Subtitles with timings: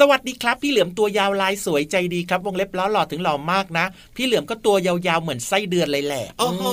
[0.00, 6.64] สวัสดีครับ พี่เหลือมตัวยาวลายสวยใจดีครับ วงเล็บล้อหล่อถึงหล่อมากนะ พี่เหลือมก็ตัวยาวๆเหมือนไส้เดือนเลยแหละโอ้โห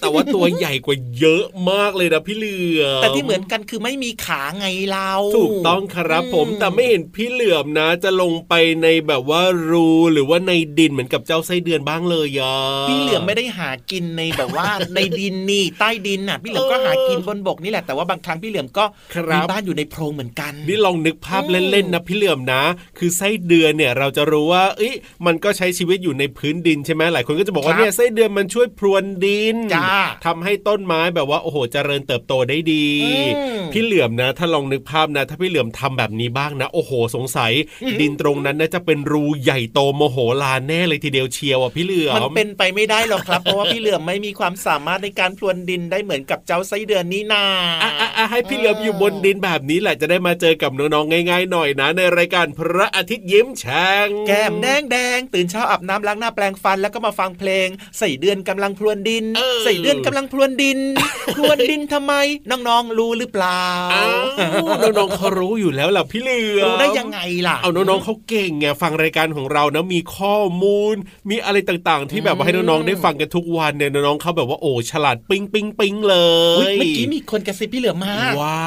[0.00, 12.54] แต่ว่าตัวใหญ่กว่าเยอะมากเลยนะพี่เหลือมแต่ที่เหมือนกันคือไม่มีขาไงเราถูกต้องครับผมอืมแต่ไม่เห็นพี่เหลือมนะ จะลงไปในแบบว่ารูหรือว่าในดินเหมือนกับเจ้าไส้เดือนบ้างเลยอะ
[12.88, 18.84] พี่เหลือมไม่ได้หากินในแบบว่าในดินนี่ใต้ดินน่ะ พี่เหลือมก็หากินบนบกนี่แหละแต่ว่าบางครั้งพี่เหลือมก็
[19.14, 22.62] ครับมีบ้านอยู่ในโพรงเหมือนกันนี่ลองนึกภาพอืมเล่นๆนะพี่เหลือมนะ
[22.98, 24.94] คือไส้เดือนเนี่ยเราจะรู้ว่าเอ้ย
[25.26, 29.94] มันก็ใช้ชีวิตอยู่ในพื้นดินใช่ไหมหลายคนก็จะบอกว่าเนี่ยไส้เดือนมันช่วยพรวนดินจ้า
[30.26, 33.12] ทำให้ต้นไม้แบบว่าโอ้โหเจริญเติบโตได้ดีอื
[33.60, 37.52] มพี่เหลือมนะ ถ้าลองนึกภาพนะ ถ้าพี่เหลือมทำแบบนี้บ้างนะ โอ้โห สงสัย
[38.00, 47.44] ดินตรงนั้นน่าจะเป็นรูใหญ่โตโมโหลานแน่เลยทีเดียวเชียวอะพี่เหลือมมันเป็นไปไม่ได้หรอกครับเพราะว่าพี่เหลือมไม่มีความสามารถในการพรวนดินได้เหมือนกับเจ้าไส้เดือนนี่นา
[47.82, 60.78] อะอะอะให้พี่เหลือมอยู่บนดินแบบนี้แหละจะได้มาเจอกับน้องๆง่าย ๆ หน่อยนะในรายการพระอาทิตย์ยิ้มแฉ่งแก้มแดงแดงตื่นเช้าอาบน้ำล้างหน้าแปลงฟันแล้วก็มาฟังเพลง ใส่เดือนกำลังพรวนดินเออใส่เดือนกำลังพรวนดิน
[61.36, 62.14] พรวนดินทำไม
[62.50, 63.62] น้องๆรู้หรือเปล่า
[63.94, 70.94] อ้าวน้องๆเขารู้อยู่แล้วล่ะพี่เหลือมรู้ได้ยังไงล่ะเอาน้องๆเขาเก่งไงฟังรายการของเรานะมีข้อมูล
[71.30, 76.14] มีอะไรต่างๆ ที่แบบว่าให้น้องๆได้ฟังกันทุกวันเนี่ยน้องๆเขาแบบว่าโอ้ฉลาดปิ๊งปิ๊งปิ๊งเล
[76.58, 78.62] อุ๊ยยเมื่อกี้มีคนกระซิบพี่เหลือมมาว้า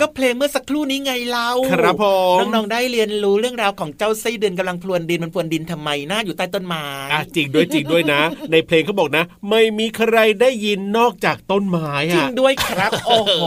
[0.00, 2.04] ก็เพลงเมื่อสักครู่นี้ไงเราครับผ
[2.34, 8.20] มน้องๆได้เรียนรู้เรื่องราวของเจ้าไส้เดือนกำลังพรวนดินมันพรวนดินทำไมน่าอยู่ใต้ต้นไม้อะจริงด้วยจริงด้วยนะ
[8.52, 13.44] ในเพลงเขาบอกนะ ไม่มีใครได้ยินนอกจากต้นไม้จริอะงด้วยครับโอ้โห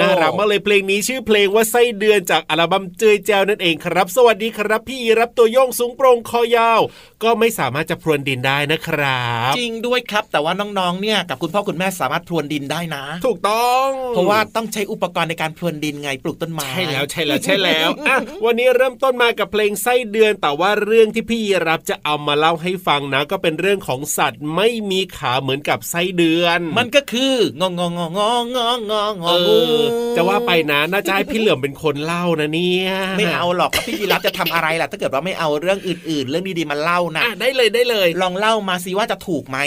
[0.00, 6.80] น่ารักมากเลยเพลงนี้ชื่อเพลงว่าไส้เดือนจากอัลบั้มเจยแจวนั่นเองครับ สวัสดีครับ พี่รับตัวโยงสูงโปร่งคอยาว
[7.22, 28.08] ก็ไม่สามารถจะพรวนดินได้นะครับ จริงด้วยครับ แต่ว่าน้องๆเนี่ยกับคุณพ่อคุณแม่สามารถพรวนดินได้นะ ถูกต้อง เพราะว่าต้องใช้อุปกรณ์ในการพรวนดินไงปลูกต้นไม้ใช่แล้วใช่แล้วใช่แล้วอะวันนี้เริ่มต้นมากับเพลงไส้เดือน แต่ว่าเรื่องที่พี่รับจะเอามาเล่าให้ฟังนะ ก็เป็นเรื่องของสัตว์ไม่มีขาเหมือนกับไส้เดือน มันก็คืององงองงอ
[28.42, 28.80] งงอง
[29.12, 39.58] งเองูอจะว่าไปนะน่าจะให้พี่เหลือมเป็นคนเล่านะเนี่ยไม่เอาหรอกพี่ยีรับจะทำอะไรล่ะ ถ้าเกิดว่าไม่เอาเรื่องอื่นๆ เรื่องดีๆมาเล่านะได้เลยได้เลย ลองเล่ามาสิว่าจะถูกไหม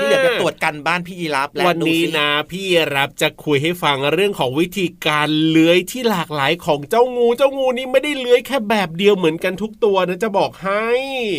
[0.00, 2.64] พี่เหลือมจะตรวจกันบ้านพี่ยีรับและวันนี้นะ พี่
[2.94, 10.86] รับจะคุยให้ฟังเรื่องของวิธีการเลื้อยที่หลากหลายของเจ้างูเจ้างูนี่ไม่ได้เลื้อยแค่แบบเดียวเหมือนกันทุกตัวนะจะบอกให้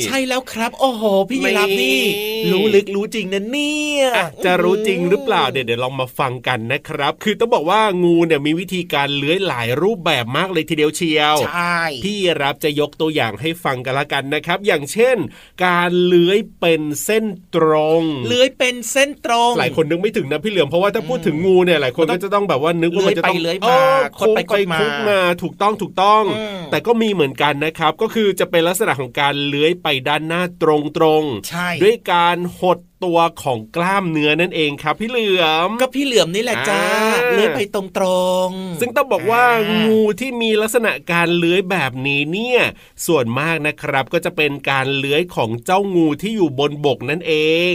[0.06, 2.06] ใช่แล้วครับ โอ้โห พี่ยีรับนี่นี่
[2.52, 15.18] รู้ลึกรู้จริงนะเนี่ยอะจะรู้จริงหรือเปล่าเดี๋ยวเดี๋ยวลองมาฟังกันนะครับ คือต้องบอกว่างูเนี่ยมีวิธีการเลื้อยหลายรูปแบบมากเลยทีเดียวเชียวใช่พี่รับจะยกตัวอย่างให้ฟังกันละกันนะครับ อย่างเช่น
[15.66, 17.26] การเลื้อยเป็นเส้น
[17.56, 30.64] ตรง เลื้อยเป็นเส้นตรง หลายคนนึกไม่ถึงนะพี่เหลือมเพราะว่าถ้าพูดถึงงูเนี่ยหลายคนก็จะต้องแบบว่านึกว่ามันจะต้องเลื้อยไปเลื้อยมาเออคดไปโค้งคดมาคุกมาถูกต้องถูกต้องอืมแต่ก็มีเหมือนกันนะครับ ก็คือจะเป็นลักษณะของการเลื้อยไปด้านหน้าต
[31.04, 36.82] รงๆใช่ด้วยการหดตัวของกล้ามเนื้อนั่นเองครับ พี่เหลือมก็พี่เหลือมนี่แหละจ้า
[37.14, 38.08] อ่าเลื้อยไปตร
[38.48, 42.62] งๆ ซึ่งต้องบอกว่าอ่างูงูที่มีลักษณะการเลื้อยแบบนี้เนี่ย
[43.06, 47.34] ส่วนมากนะครับก็จะเป็นการเลื้อยของเจ้างูที่อยู่บนบกนั่นเอ
[47.72, 47.74] ง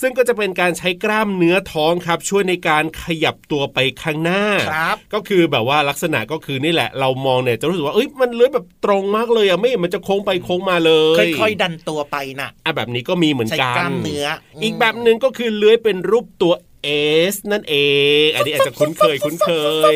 [0.00, 10.92] ซึ่งก็จะเป็นการใช้กล้ามเนื้อท้องครับ ช่วยในการขยับตัวไปข้างหน้าครับก็คือแบบว่าลักษณะก็คือนี่แหละ เรามองเนี่ยจะรู้สึกว่าเอ้ยมันเลื้อยแบบตรงมากเลยอะไม่เห็นมันจะโค้งไปโค้งมาเล
[11.24, 14.26] ยค่อยๆดันตัวไปน่ะอะแบบนี้ก็มีเหมือนใช้กันกล้ามเนื้อ
[14.62, 16.52] อีกแบบหนึ่งก็คือเลื้อยเป็นรูปตัว
[16.88, 16.94] เอ
[17.32, 17.76] สนั่นเอ
[18.24, 19.50] ง อันนี้อาจจะคุ้นเคยคุ้นเค
[19.92, 19.94] ย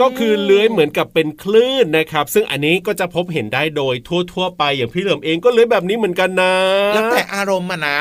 [0.00, 3.94] ก็คือเลื้อยเหมือนกับเป็นคลื่นนะครับ ซึ่งอันนี้ก็จะพบเห็นได้โดย
[4.32, 6.54] ทั่ว ๆ ไปอย่างพี่เหลิมเองก็เลื้อยแบบนี้เหมือนกันนะ
[6.94, 7.98] แล้วแต่อารมณ์อะนะ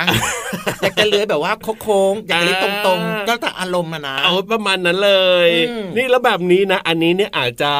[0.82, 5.14] อยากจะเลื้อยแบบว่าโค้งๆอยากจะเลื้อยตรงๆ ก็แต่อารมณ์อะนะเอาประมาณนั้นเล
[5.48, 5.50] ย
[5.98, 7.72] นี่แล้วแบบนี้นะ อันนี้เนี่ยอาจจะ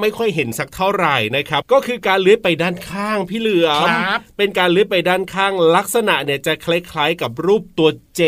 [0.00, 8.22] ไม่ค่อยเห็นสักเท่าไหร่นะครับ ก็คือการเลื้อยไปด้านข้างพี่เหลือมครับเป็นการเลื้อยไปด้านข้างลักษณะเนี่ยจะคล้ายๆกับรูปตัวเจ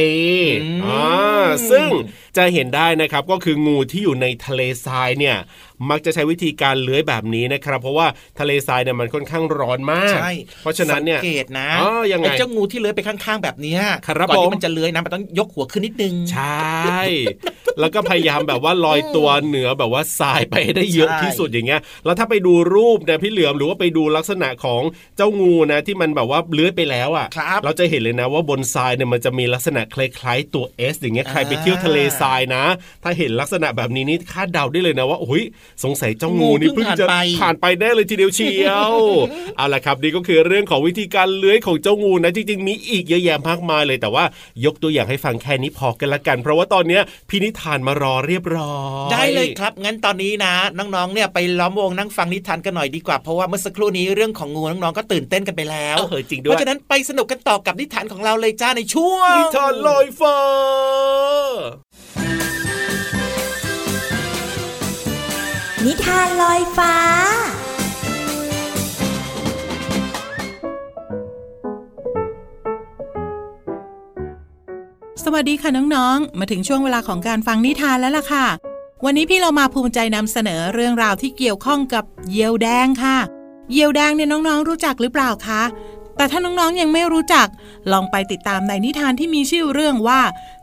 [0.62, 1.27] อืมอ่า
[1.70, 1.88] ซึ่ง
[2.38, 5.37] จะเห็นได้นะครับก็คืองูที่อยู่ในทะเลทรายเนี่ย
[5.90, 8.06] มักจะใช้วิธีการเลื้อยแบบนี้นะครับ เพราะว่า
[8.38, 10.32] ทะเลทรายเนี่ยมันค่อนข้างร้อนมากใช่
[10.62, 17.00] เพราะฉะนั้นเนี่ยสังเกตนะอ๋อยังไงไอ้เจ้างูที่เลื้อยไปข้างๆแบบเนี้ยครับก่อนผมที่มันจะเลื้อยนะมันต้องยกหัวขึ้นนิดนึงใช่
[17.81, 24.82] แล้วก็พยายามแบบว่าลอยตัวเหนือแบบว่าทรายไปให้ได้เยอะใช่ที่สุดอย่างเงี้ย แล้วถ้าไปดูรูปเนี่ยพี่เหลือมหรือว่าไปดูลักษณะของ
[25.17, 32.64] เจ้างูนะที่มันแบบว่าเลื้อยไปแล้วอะครับเราจะเห็นเลยนะว่าบนทรายเนี่ยมันจะมีลักษณะคล้ายๆตัว S อย่างเงี้ยใครไปอ่าเที่ยวทะเลทรายนะ
[33.02, 35.42] ถ้าเห็นลักษณะแบบนี้นี่คาดเดาได้เลยนะว่าโอ้ย
[35.84, 38.92] สงสัยเจ้างูนี่งูเพิ่เพิ่งงผ่านจะไปผ่านไปแน่เลยทีเดียวเชียว
[39.56, 44.25] เอาละครับนี่ก็คือเรื่องของวิธีการเลื้อยของเจ้างูนะจริงๆมีอีกเยอะแยะมากมายเลยแต่ว่า
[44.64, 48.76] ยกตัวอย่างให้ฟังแค่นี้พอกันละกัน เพราะว่าตอนเนี้ยพี่นิทานมารอเรียบร้อ
[49.08, 60.38] ยได้เลยครับ งั้นตอนนี้นะ น้องๆเนี่ยไปล้อมวงนั่งฟังนิทานกันหน่อยดีกว่าเพราะว่าเมื่อสักครู่นี้เรื่องของงูน้องๆก็ตื่นเต้นกันไปแล้วเออจริงด้เพวยราะฉะนั้นไปสนุกกันต่อกับนิทานของเราเลยจ้าในช่วงนิทานลอยฟ้า
[65.86, 66.94] นิทานลอยฟ้า
[75.25, 78.46] สวัสดีค่ะน้องๆ มาถึงช่วงเวลาของการฟังนิทานแล้วล่ะค่ะ
[79.04, 83.19] วันนี้พี่เรามาภูมิใจนำเสนอเรื่องราวที่เกี่ยวข้องกับเยียวแดงค่ะ
[83.72, 85.62] เยียวแดงเนี่ยน้องๆ รู้จักหรือเปล่าคะ
[86.16, 87.46] แต่ถ้าน้องๆ ยังไม่รู้จัก
[87.92, 90.20] ลองไปติดตามในนิทานที่มีชื่อเรื่องว่า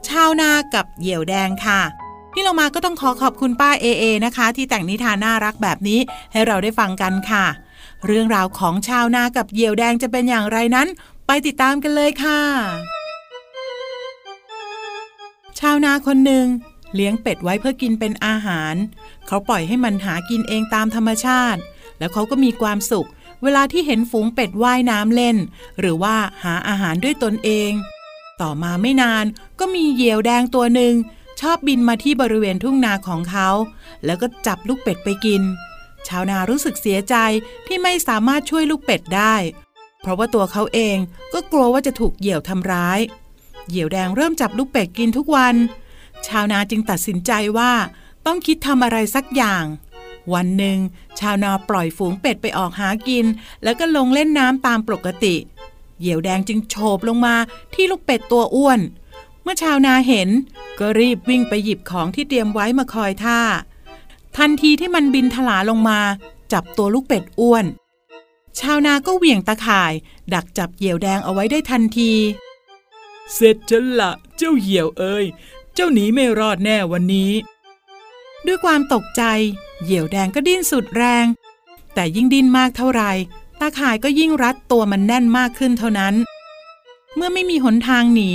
[0.07, 1.81] ชาวนากับเหยี่ยวแดงค่ะ
[2.37, 5.99] พี่เรามาก็ต้องขอขอบคุณป้าเอเอนะคะ ที่แต่งนิทานน่ารักแบบนี้
[6.31, 7.45] ให้เราได้ฟังกันค่ะ
[8.05, 10.87] เรื่องราวของชาวนากับเหยี่ยวแดงจะเป็นอย่างไรนั้น
[11.27, 12.41] ไปติดตามกันเลยค่ะ
[15.59, 16.45] ชาวนาคนหนึ่ง
[16.95, 18.75] เลี้ยงเป็ดไว้เพื่อกินเป็นอาหาร
[19.27, 21.59] เขาปล่อยให้มันหากินเองตามธรรมชาติ
[21.99, 23.07] แล้วเขาก็มีความสุข
[23.43, 25.37] เวลาที่เห็นฝูงเป็ดว่ายน้ำเล่น
[25.79, 27.71] หรือว่าหาอาหารด้วยตนเอง
[28.41, 29.25] ต่อมาไม่นาน
[29.59, 30.93] ก็มีเหยี่ยวแดงตัวหนึ่ง
[31.41, 33.49] ชอบบินมาที่บริเวณทุ่งนาของเขา
[34.05, 35.41] แล้วก็จับลูกเป็ดไปกิน
[36.07, 37.15] ชาวนารู้สึกเสียใจ
[37.67, 39.35] ที่ไม่สามารถช่วยลูกเป็ดได้
[40.01, 40.97] เพราะว่าตัวเขาเอง
[41.33, 42.99] ก็กลัวว่าจะถูกเหยี่ยวทำร้าย
[43.69, 45.55] เหยี่ยวแดงเริ่มจับลูกเป็ดกินทุกวัน
[46.27, 47.71] ชาวนาจึงตัดสินใจว่า
[48.25, 49.65] ต้องคิดทำอะไรสักอย่าง
[50.33, 50.77] วันหนึ่ง
[51.19, 53.25] ชาวนาปล่อยฝูงเป็ดไปออกหากิน
[53.63, 55.35] แล้วก็ลงเล่นน้ำตามปกติ
[55.99, 57.35] เหยี่ยวแดงจึงโฉบลงมา
[57.73, 60.29] ที่ลูกเป็ดตัวอ้วนเมื่อชาวนาเห็น
[60.79, 63.39] ก็รีบวิ่งไปหยิบของที่เตรียมไว้มาคอยท่า
[64.37, 65.99] ทันทีที่มันบินถลาลงมา
[66.53, 67.65] จับตัวลูกเป็ดอ้วน
[68.59, 69.93] ชาวนาก็เหวี่ยงตะข่าย
[70.33, 72.11] ดักจับเหยี่ยวแดงเอาไว้ได้ทันที
[73.33, 75.25] เสร็จฉันละเจ้าเหยี่ยวเอ้ย
[75.73, 77.31] เจ้าหนีไม่รอดแน่วันนี้
[78.45, 79.23] ด้วยความตกใจ
[79.83, 81.25] เหยี่ยวแดงก็ดิ้นสุดแรง
[81.93, 83.11] แต่ยิ่งดิ้นมากเท่าไหร่
[83.59, 86.13] ตาข่ายก็ยิ่งรัดตัวมันแน่นมากขึ้นเท่านั้น
[87.15, 88.31] เมื่อไม่มีหนทางหนี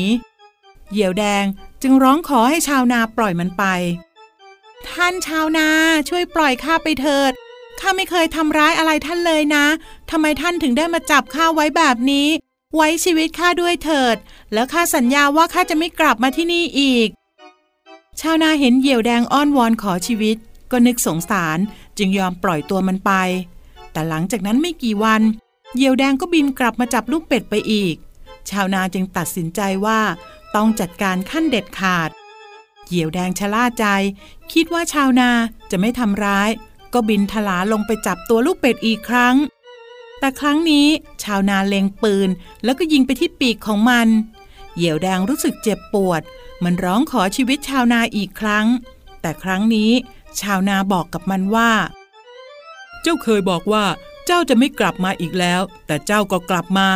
[0.90, 1.44] เหยี่ยวแดง
[1.82, 3.64] จึงร้องขอให้ชาวนาปล่อยมันไป
[4.88, 5.68] ท่านชาวนา
[6.08, 7.32] ช่วยปล่อยข้าไปเถิด
[7.80, 9.66] ข้าไม่เคยทำร้ายอะไรท่านเลยนะ
[10.10, 12.28] ทำไมท่านถึงได้มาจับข้าไว้แบบนี้
[12.76, 14.16] ไว้ชีวิตข้าด้วยเถิด
[14.52, 17.08] แล้วข้าสัญญาว่าข้าจะไม่กลับมาที่นี่อีก
[18.20, 20.36] ชาวนาเห็นเหยี่ยวแดงอ้อนวอนขอชีวิต
[20.70, 21.58] ก็นึกสงสาร
[21.98, 23.12] จึงยอมปล่อยตัวมันไป
[23.92, 25.22] แต่หลังจากนั้นไม่กี่วัน
[25.74, 27.94] เหยี่ยวแดงก็บินกลับมาจับลูกเป็ดไปอีก
[28.50, 30.00] ชาวนาจึงตัดสินใจว่า
[30.54, 32.10] ต้องจัดการขั้นเด็ดขาด
[32.86, 33.86] เหยี่ยวแดงชะล่าใจ
[34.52, 35.30] คิดว่าชาวนา
[35.70, 36.50] จะไม่ทำร้าย
[36.92, 39.36] ก็บินทลาลงไปจับตัวลูกเป็ดอีกครั้ง
[40.18, 40.86] แต่ครั้งนี้
[41.22, 42.28] ชาวนาเล็งปืน
[42.64, 44.08] แล้วก็ยิงไปที่ปีกของมัน
[44.74, 46.22] เหยี่ยวแดงรู้สึกเจ็บปวด
[46.64, 48.66] มันร้องขอชีวิตชาวนาอีกครั้ง
[49.20, 49.90] แต่ครั้งนี้
[50.40, 51.70] ชาวนาบอกกับมันว่า
[53.02, 53.84] เจ้าเคยบอกว่า
[54.26, 56.88] เจ้าจะไม่กลับมาอีกแล้ว แต่เจ้าก็กลับมา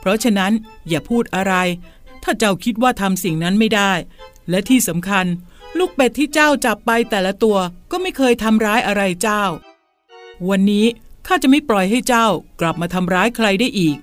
[0.00, 0.52] เพราะฉะนั้น
[0.88, 1.54] อย่าพูดอะไร
[2.22, 3.92] ถ้าเจ้าคิดว่าทำสิ่งนั้นไม่ได้
[4.50, 5.26] และที่สำคัญ
[5.78, 7.58] ลูกเป็ดที่เจ้าจับไปแต่ละตัว
[7.90, 9.42] ก็ไม่เคยทำร้ายอะไรเจ้า
[10.48, 10.86] วันนี้
[11.26, 12.26] ข้าจะไม่ปล่อยให้เจ้า
[12.60, 13.96] กลับมาทำร้ายใครได้อีก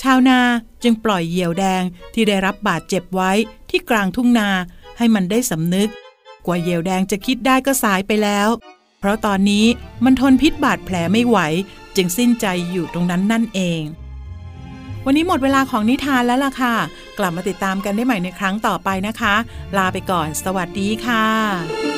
[0.00, 0.40] ชาวนา
[0.82, 1.82] จึงปล่อยเหยี่ยวแดง
[2.14, 3.32] ที่ได้รับบาดเจ็บไว้
[3.70, 4.48] ที่กลางทุ่งนา
[4.98, 5.90] ให้มันได้สำนึก
[6.46, 8.48] กว่าเหยี่ยวแดงจะคิดได้ก็สายไปแล้ว
[8.98, 9.66] เพราะตอนนี้
[10.04, 11.38] มันทนพิษบาดแผลไม่ไหว
[11.96, 13.82] จึงสิ้นใจอยู่ตรงนั้นนั่นเอง
[15.04, 16.74] วันนี้หมดเวลาของนิทานแล้วล่ะค่ะ
[17.18, 19.34] กลับมาติดตามกันได้ใหม่ในครั้งต่อไปนะคะ
[19.76, 21.95] ลาไปก่อน สวัสดีค่ะ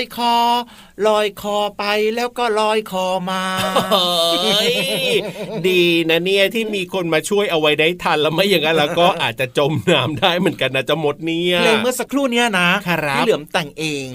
[0.00, 1.84] นั้นลอยคอ ลอยคอไป
[2.16, 3.42] แล้วก็ลอยคอมา
[3.92, 4.74] เฮ้ย
[5.68, 14.06] ดีนะเนี่ยที่มีคนมาช่วยเอาไว้ได้ทันแล้วไม่อย่างนั้นแล้วก็อาจจะจมน้ำได้เหมือนกันนะเจะหมดเนี่ยเพลงเมื่อสักครู่เนี้ยนะครับพี่เหลือมแต่งเอง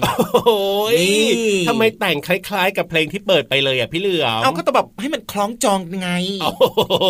[0.46, 0.58] โอ้
[0.94, 1.28] ยนี่
[1.68, 6.10] ทำไมแต่งคล้ายๆ กับเพลงที่เปิดไปเลยอะพี่เหลือมเอาก็ต้องแบบให้มันคล้องจองไง
[6.42, 7.04] โอ้โห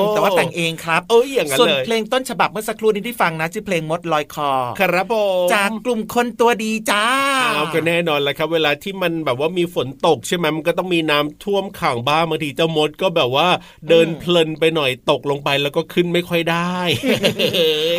[0.00, 5.14] มแต่ว่าแต่งเองครับเอ้ยอย่างนั้นส่วนเลยเพลงต้นฉบับเมื่อสักครู่นี้ที่ฟังนะชื่อเพลงมดลอยคอ ครับผ
[5.44, 7.04] มจากกลุ่มคนตัวดีจ้า
[7.54, 13.48] เอาก็แน่นอนแหละครับ เวลาที่มันแบบว่ามีฝนตกใช่ไหมมันก็ต้องมีน้ำท่วมขังบ้างบางทีเจ้ามดก็แบบว่า
[13.88, 16.76] เดินเพลินไปหน่อยตกลงไปแล้วก็ขึ้นไม่ค่อยได้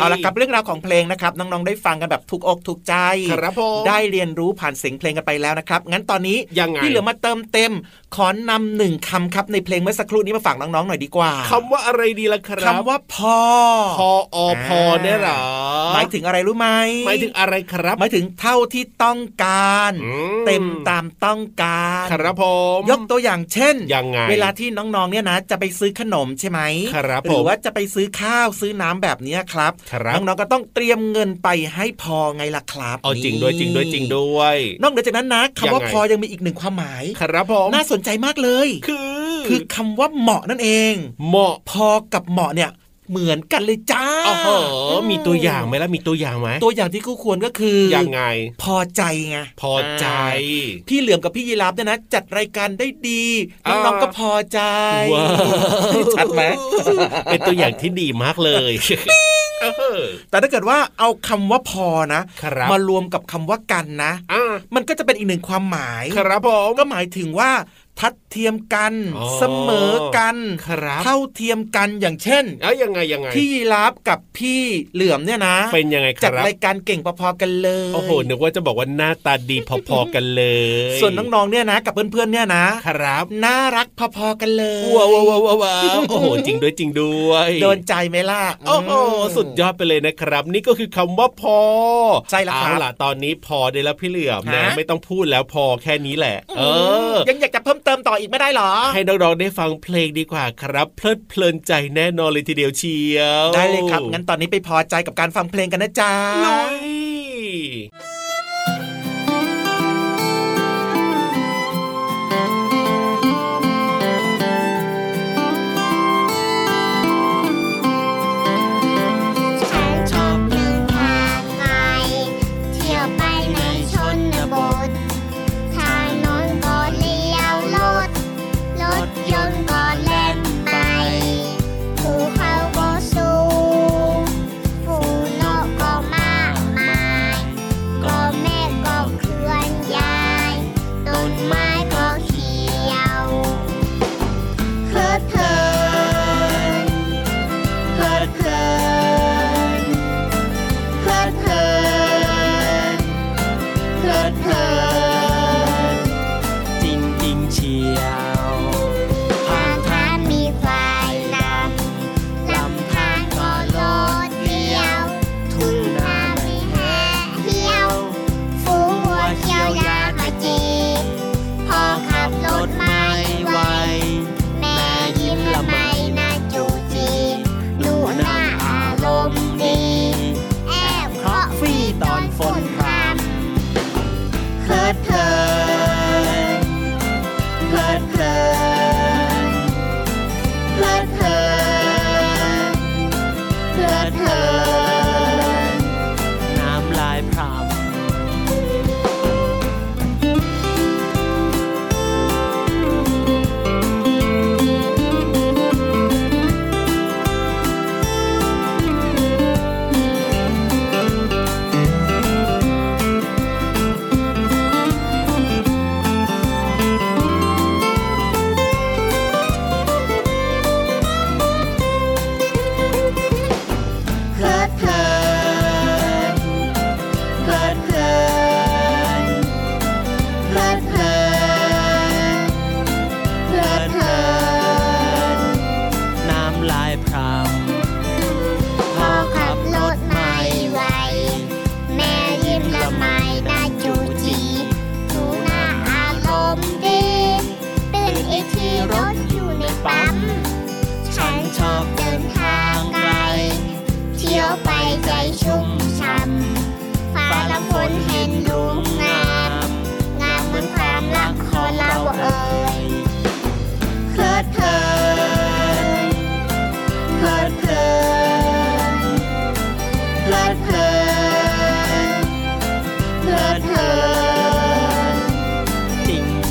[0.00, 2.94] อาละครับเรื่องราวของเพลงนะครับน้องๆได้ฟังกันแบบทุกอกทุกใจ
[3.32, 7.72] ครับผมได้เรียนรู้ผ่านเสียงเพลงกันไปแล้วนะครับ งั้นตอนนี้ยังไงพี่เหลือมาเติมเต็ม
[8.16, 13.38] ขอนำหนึ่งคำครับในเพลงเมื่อสักครู่นี้มาฝากน้องๆหน่อยดีกว่าคำว่าอะไรดีล่ะครับคำว่าพอ
[13.98, 15.42] พออพอเนี่ยเหรอ
[15.94, 16.68] หมายถึงอะไรรู้ไหม
[17.06, 22.44] หมายถึงอะไรครับหมายถึงเท่าที่ต้องการอืมเต็มตามต้องการครับผ
[22.78, 26.60] มยกตัวอย่างเช่นยังไงเวลาที่น้องๆเนี่ยนะ จะไปซื้อขนมใช่ไหม
[26.94, 38.98] ครับหรือผมว่าจะไปซื้อข้าวซื้อน้ำแบบเนี้ยครับครับน้องๆก็ต้องเตรียมเงินไปให้พอไงล่ะครับเอาจริงด้วยจริงด้วยจริงด้วย นอกเหนือจากนั้นนะคำว่ายังไงพอยังมีอีกหนึ่งความหมายครับผมน่าสนใจมากเลย คื
[39.32, 40.94] อ คือคำว่าเหมาะนั่นเอง
[41.28, 42.70] เหมาะพอกับเหมาะเนี่ย
[43.10, 44.50] เหมือนกันเลยจ้าอ๋อเหร
[44.94, 48.22] อมีตัวอย่างไหมล่ะมีตัวอย่างไหมตัวอย่างที่คู่ควรก็คือยังไง
[48.62, 53.24] พอใจไงพอใจาพี่เหลือมกับพี่ยีราฟเนี่ยนะ จัดรายการได้ดี
[53.68, 54.60] น้องอ่าๆก็พอใจ
[55.14, 55.26] ว้า
[56.00, 56.42] วชัดไหม
[57.24, 58.72] เป็นตัวอย่างที่ดีมากเลย
[59.62, 59.66] เอ
[59.98, 60.00] อ
[60.30, 67.50] แต่ถ้าเกิดว่าเอาคำว่าพอนะครับมารวมกับคำว่ากันนะอ่ามันก็จะเป็นอีกหนึ่งความหมายครับผมก็หมายถึงว่า
[68.00, 70.36] ทัดเทียมกันอ๋อเสมอกัน
[70.66, 74.62] ครับเท่าเทียมกันอย่างเช่นเอ้ยยังไงยังไงพี่ยีราฟกับพี่
[74.94, 79.56] เหลือมเนี่ยนะ เป็นยังไงคจัดรับรายการเก่งพอๆกันเลยโอ้โหนึกว่าจะบอกว่าหน้าตาดี
[79.88, 80.42] พอๆกันเล
[80.94, 83.86] ย ส่วนน้องๆเนี่ยนะ กับเพื่อนๆเนี่ยนะครับน่ารัก
[84.16, 91.58] พอๆกันเลยว้าวว้าวว้าวว้าวโอ้โหจริงด้วยจริงด้วยโดนใจไหมล่ะโอ้โหมสุดยอดไปเลยนะครับ นี่ก็คือคำว่าพอ
[92.30, 96.62] ใช่แล้วครับเอาล่ะตอนนี้พอได้แล้วพี่เหลือมนะฮะไม่ต้องพูดแล้วพอแค่นี้แหละ เอ
[97.12, 106.12] อ ยังอยากจะเพิ่มเติมต่ออีกไม่ได้เหรอ ให้น้องๆได้ฟังเพลงดีกว่าครับ เพลิดเพลินใจแน่นอนเลยทีเดียวเชียว ได้เลยครับ งั้นตอนนี้ไปพอใจกับการฟังเพลงกันนะจ๊ะ
[106.44, 106.86] ลุย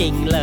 [0.07, 0.36] จริ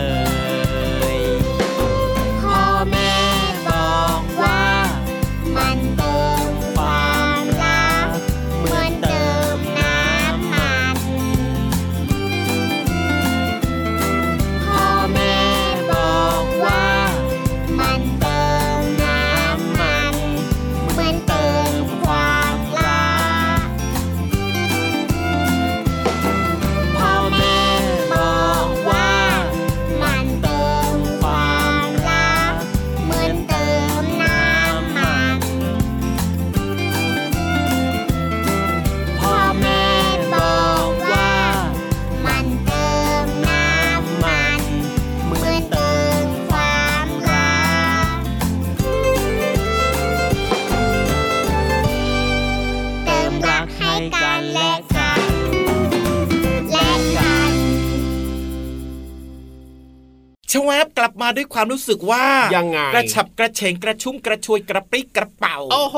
[60.55, 62.25] ชวบกลับมาด้วยความรู้สึกว่า
[62.57, 65.97] ยังไงกระฉับกระเฉงกระชุ่มกระชวยกระปรี้กระเป๋า โอ้โห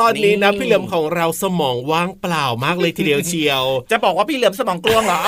[0.00, 5.20] ตอนนี้นะนี่พี่เหลือมของเราสมองว่างเปล่ามากเลยทีเดียวเชียว จะบอกว่าพี่เหลือมสมองกลวงเหรอ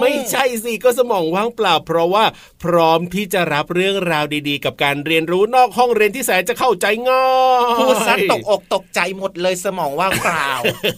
[0.00, 2.24] ไม่ใช่สิก็สมองว่างเปล่า เพราะว่า
[2.64, 7.26] พร้อมที่จะรับเรื่องราวดีๆ กับการเรียนรู้นอกห้องเรียนที่แสนจะเข้าใจง่า
[7.60, 10.48] ยพูดซะตกอกตกใจหมดเลยสมองว่างเปล่า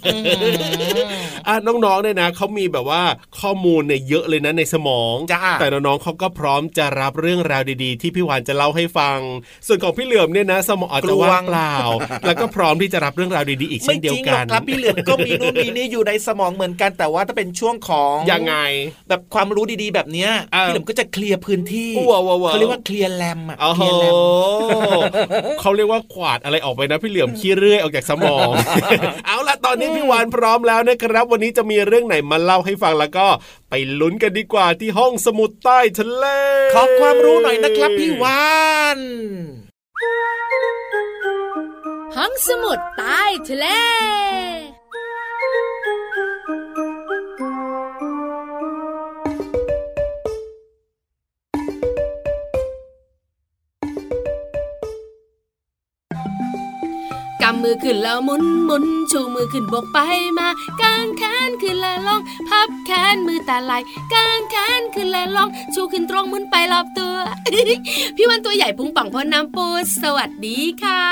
[0.05, 1.11] อืม
[1.49, 3.03] อะน้องๆเนี่ยนะเขามีแบบว่า
[3.41, 9.19] ข้อมูลเนี่ยเยอะเลยนะในสมองจ้าแต่น้องๆเขาก็พร้อมจะรับเรื่องราวดีๆ ที่พี่วานจะเล่าให้ฟัง
[9.67, 11.75] ส่วนของพี่เหลือมเนี่ยนะ สมองอาจจะว่างเปล่า
[12.27, 18.55] แล้วก็พร้อมที่จะรับเรื่องราวดีๆอีกไม่เช่นเดีจยวริงหรกัอกนครับพี่เหลือมก็มีนู่นมีนี่อยู่ในสมองเหมือนกัน แต่ว่าถ้าเป็นช่วงของยังไง
[19.09, 24.15] แบบความรู้ดีๆแบบเนี้ยอ่าพี่เหลือมก็จะเคลียร์พื้นที่ว้าวว้าวว้าวเขาเรียกว่าเคลียร์แลมอะโอ้เคโหลียร์แลม
[25.61, 28.49] เขาเรียกว่าขวาดอะไรออกไปนะพี่เหลือมขี้เรื่อยออกจากสมอง
[29.27, 33.27] เอาล่ะตอนนี้พี่วานพร้อมแล้วนะครับ วันนี้จะมีเรื่องไหนมาเล่าให้ฟังแล้วก็
[33.71, 36.27] ไปลุ้นกันดีกว่าที่ห้องสมุดใต้ทะเล
[36.75, 38.51] ขอความรู้หน่อยนะครับพี่วา
[38.97, 38.99] น
[42.17, 59.99] ห้องสมุดใต้ทะเลำมือขึ้นแล้วหมุนหมุนชูมือขึ้นบกไป
[60.39, 60.49] มา
[60.83, 63.73] กางแขนขึ้นและลง พับแขนมือตาไหล
[64.15, 67.17] กางแขนขึ้นและลง ชูขึ้นตรงหมุนไปรอบตัว
[68.17, 69.67] พี่วันตัวใหญ่พุงป่องพอน้ำปู
[70.03, 71.03] สวัสดีค่ะ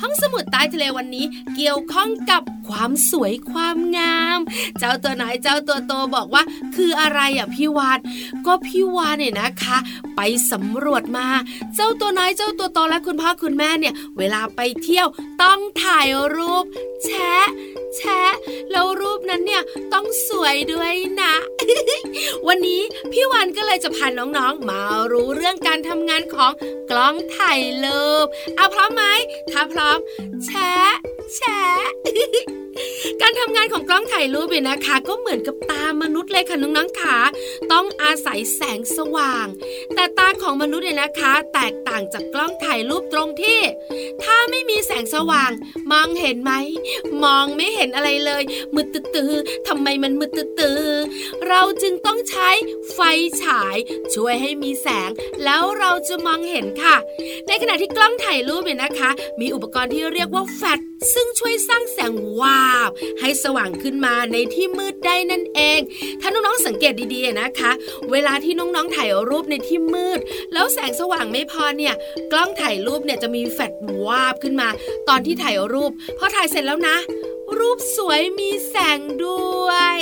[0.00, 1.24] ห้องสมุดใต้ทะเลวันนี้
[1.56, 4.38] เกี่ยวข้องกับ ความสวยความงาม
[4.78, 6.42] เจ้าตัวไหนเจ้าตัวโตบอกว่า
[6.74, 7.98] คืออะไรอะพี่วาน
[8.46, 9.78] ก็พี่วานเนี่ยนะคะ
[10.16, 10.20] ไป
[10.52, 11.28] สำรวจมา
[11.74, 15.06] เจ้าตัวน้อยเจ้าตัวโตและคุณพ่อคุณแม่เนี่ย เวลาไปเที่ยว
[15.42, 16.64] ต้องถ่ายรูป
[17.04, 17.38] แชะ
[17.96, 18.22] แชะ
[18.70, 21.34] แล้วรูปนั้นเนี่ยต้องสวยด้วยนะ
[22.46, 24.80] วันนี้พี่วันก็เลยจะพาน้องๆ มา
[25.12, 26.52] รู้เรื่องการทำงานของ
[26.90, 29.04] กล้องถ่ายรูปเอาพร้อมไหม
[29.50, 29.98] ถ้าพร้อม
[30.44, 30.72] แชะ
[31.36, 32.65] แชะ
[33.22, 37.16] การทำงานของกล้องถ่ายรูปเนี่ยนะคะ ก็เหมือนกับตามนุษย์เลยค่ะน้องๆขา
[37.72, 39.46] ต้องอาศัยแสงสว่าง
[39.94, 43.60] แต่ตาของมนุษย์เนี่ยนะคะ แตกต่างจากกล้องถ่ายรูปตรงที่
[44.22, 45.50] ถ้าไม่มีแสงสว่าง
[45.92, 46.52] มองเห็นไหม
[47.24, 48.42] มองไม่เห็นอะไรเลย
[48.74, 49.32] มืดตื้อ
[49.68, 50.82] ทำไมมันมืดตื้อ
[51.48, 52.48] เราจึงต้องใช้
[52.92, 53.00] ไฟ
[53.42, 53.76] ฉาย
[54.14, 55.10] ช่วยให้มีแสง
[55.44, 56.96] แล้วเราจะมองเห็นค่ะ
[57.48, 59.10] ในขณะที่กล้องถ่ายรูปเนี่ยนะคะ
[59.40, 60.80] มีอุปกรณ์ที่เรียกว่าแฟลช
[61.12, 65.80] ซึ่งช่วยสร้างแสงวาบ ให้สว่างขึ้นมาในที่มืดได้นั่นเอง
[66.20, 67.70] ถ้าน้องๆสังเกตดีๆนะคะ
[68.12, 70.20] เวลาที่น้องๆถ่ายรูปในที่มืด
[70.52, 71.94] แล้วแสงสว่างไม่พอเนี่ย
[72.32, 73.72] กล้องถ่ายรูปเนี่ยจะมีแฟลช
[74.06, 74.68] วาบขึ้นมา
[75.08, 76.96] ตอนที่ถ่ายรูปพอถ่ายเสร็จแล้วนะ
[77.58, 79.98] รูปสวยมีแสงด้วย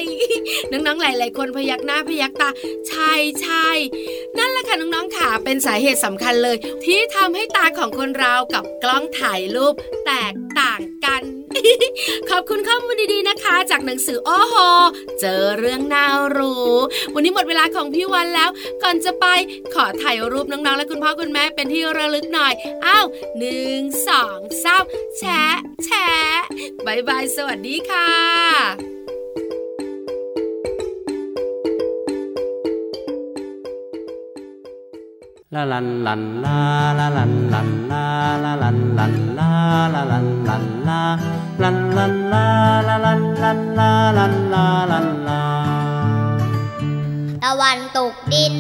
[0.71, 2.49] น้องๆ หลาย ๆ คนพยักหน้าพยักตา
[2.89, 3.69] ใช่ใช่
[4.39, 9.75] นั่นแหละค่ะน้องๆค่ะเป็นสาเหตุสำคัญเลย ที่ทำให้ตาของคนเรากับกล้องถ่ายรูป
[10.07, 11.23] แตกต่างกัน
[12.31, 14.57] ขอบคุณข้อมูลดีๆนะคะ จากหนังสือโอ้โห
[15.21, 16.73] เจอเรื่องน่ารู้
[17.15, 18.51] วันนี้หมดเวลาของพี่วันแล้ว
[18.83, 19.27] ก่อนจะไป
[19.75, 22.53] ขอถ่ายรูปน้องๆ และคุณพ่อคุณแม่เป็นที่ระลึกหน่อย
[22.87, 23.07] อ้าว
[23.39, 24.85] หนึ่งสองสาม
[25.19, 25.45] แชะ
[25.85, 26.09] แชะ
[26.87, 28.94] บายบาย สวัสดีค่ะ
[35.55, 36.59] la lan lan la
[36.99, 38.05] la lan lan la
[38.43, 39.51] la lan lan la
[39.95, 41.01] la lan lan la
[41.63, 42.45] lan lan la
[42.89, 45.43] la lan lan la lan la lan la
[47.45, 48.55] ตะวันตกดิน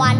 [0.00, 0.16] วัน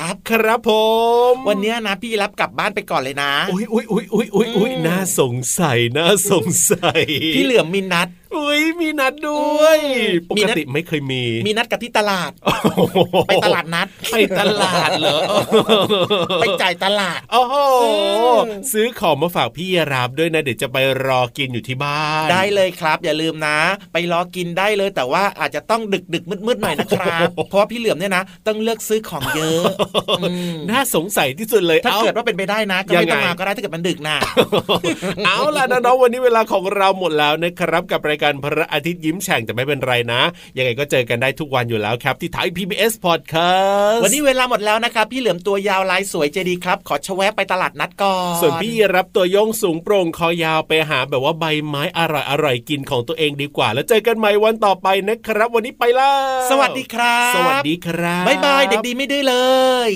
[0.00, 0.70] รับครับผ
[1.32, 7.02] ม วันเนี้ยนะพี่รับกลับบ้านไปก่อนเลยนะอุ้ยอุ้ยอุ้ยอุ้ยอุ้ยอุ้ยอืมน่าสงสัยน่าสงสัย
[7.34, 9.78] พี่เหลือมมีนัด อุ้ยมีนัดด้วย
[10.28, 12.32] ปมีกนัดติไม่เคยมี มีนัดกับที่ตลาด
[13.28, 15.18] ไปตลาดนัด ไปตลาดเหรอ
[16.40, 17.54] ไปจ่ายตลาด โอ้โห
[18.42, 23.58] มซื้อของมาฝากพี่รับด้วยนะ เดี๋ยวจะไปรอกินอยู่ที่บ้าน ได้เลยครับ อย่าลืมนะ
[23.92, 29.62] ไปรอกินได้เลยแต่ว่าอาจจะต้องดึกดึกมืดมืดๆหน่อยนะครับ เพราะว่าพี่เหลือมเนี่ยนะ ต้องเลือกซื้อของเยอะ
[30.20, 34.16] อืมน่าสงสัยที่สุดเลย ถ้าอ้เกิดว่าเป็นไปได้นะก็ยัไม่งไงต้องมาก็ได้ถ้าเกิดมันดึกนะ
[35.26, 40.20] เอาล่ะน้องๆวันนี้เวลาของเราหมดแล้วนะครับกับรายการพระอาทิตย์ยิ้มแฉ่งแต่ไม่เป็นไรนะ
[40.56, 59.36] ยังไงก็เจอกันได้ทุกวันอยู่แล้วครับ ที่ไทย PBS Podcast วันนี้เวลาหมดแล้วนะครับ พี่เหลือมตัวยาวลายสวยใจดีครับ ขอชะแวะไปตลาดนัดก่อนส่วนพี่รับตัวโยงสูงโปร่งคอยาวไปหาแบบว่าใบไม้อร่อยอร่อยๆกินของตัวเองดีกว่า แล้วเจอกันใหม่วันต่อไปนะครับ วันนี้ไปแล้วสวัสดีครับ สวัสดีครับบ๊ายบายเด็กดีไม่ดื้อเล
[59.90, 59.92] ย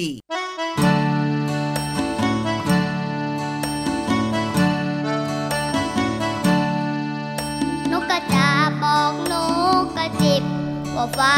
[11.04, 11.30] ว่าฟ้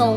[0.00, 0.16] ส่ง